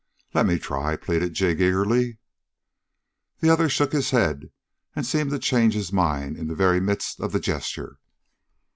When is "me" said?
0.47-0.57